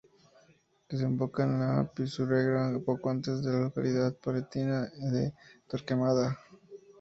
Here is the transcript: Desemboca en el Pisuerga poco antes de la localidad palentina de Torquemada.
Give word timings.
Desemboca 0.89 1.43
en 1.43 1.61
el 1.61 1.89
Pisuerga 1.89 2.75
poco 2.83 3.11
antes 3.11 3.43
de 3.43 3.51
la 3.53 3.59
localidad 3.59 4.17
palentina 4.17 4.89
de 4.97 5.31
Torquemada. 5.67 6.39